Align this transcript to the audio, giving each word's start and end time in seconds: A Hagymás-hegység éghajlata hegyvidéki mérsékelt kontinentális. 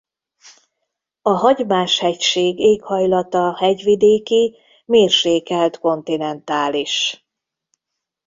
A 1.21 1.29
Hagymás-hegység 1.31 2.59
éghajlata 2.59 3.55
hegyvidéki 3.57 4.57
mérsékelt 4.85 5.79
kontinentális. 5.79 7.25